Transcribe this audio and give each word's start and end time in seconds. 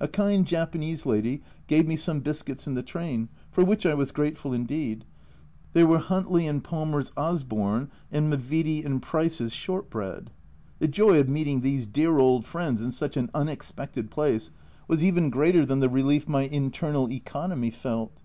A 0.00 0.08
kind 0.08 0.46
Japanese 0.46 1.04
lady 1.04 1.42
gave 1.66 1.86
me 1.86 1.94
some 1.94 2.20
biscuits 2.20 2.66
in 2.66 2.72
the 2.72 2.82
train, 2.82 3.28
for 3.50 3.62
which 3.62 3.84
I 3.84 3.92
was 3.92 4.10
grateful 4.10 4.54
indeed; 4.54 5.04
they 5.74 5.84
were 5.84 5.98
Huntley 5.98 6.46
and 6.46 6.64
Palmers' 6.64 7.12
"Osborne," 7.14 7.90
and 8.10 8.30
M'Vitie 8.32 8.82
and 8.82 9.02
Price's 9.02 9.52
Shortbread! 9.52 10.30
The 10.78 10.88
joy 10.88 11.20
of 11.20 11.28
meeting 11.28 11.60
these 11.60 11.86
dear 11.86 12.16
old 12.16 12.46
friends 12.46 12.80
in 12.80 12.90
such 12.90 13.18
an 13.18 13.28
'unexpected 13.34 14.10
place 14.10 14.50
was 14.88 15.04
even 15.04 15.28
greater 15.28 15.66
than 15.66 15.80
the 15.80 15.90
relief 15.90 16.26
my 16.26 16.44
internal 16.44 17.12
economy 17.12 17.70
felt. 17.70 18.22